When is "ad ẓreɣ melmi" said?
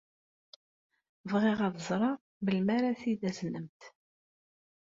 1.67-2.71